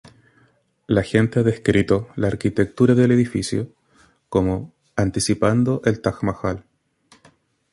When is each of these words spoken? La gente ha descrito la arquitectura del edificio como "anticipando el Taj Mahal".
La 0.87 1.03
gente 1.03 1.37
ha 1.37 1.43
descrito 1.43 2.09
la 2.15 2.25
arquitectura 2.25 2.95
del 2.95 3.11
edificio 3.11 3.67
como 4.29 4.73
"anticipando 4.95 5.79
el 5.85 6.01
Taj 6.01 6.23
Mahal". 6.23 6.63